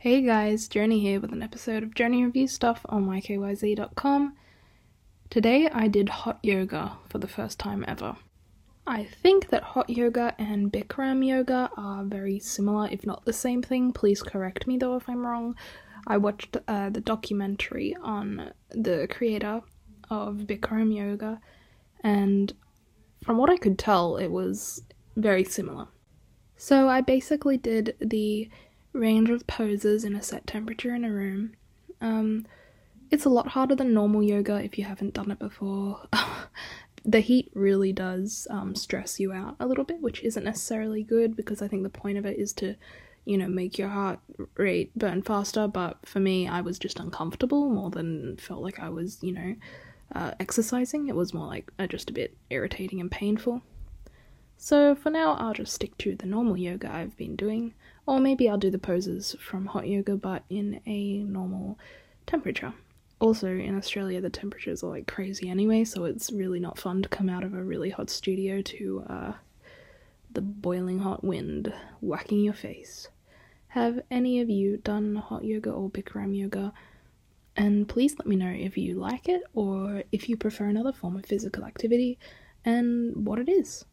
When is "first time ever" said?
7.28-8.16